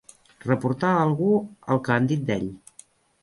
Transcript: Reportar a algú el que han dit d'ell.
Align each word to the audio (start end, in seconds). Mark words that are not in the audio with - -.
Reportar 0.43 0.93
a 0.93 1.03
algú 1.09 1.29
el 1.75 1.81
que 1.87 1.93
han 1.97 2.09
dit 2.13 2.23
d'ell. 2.31 2.51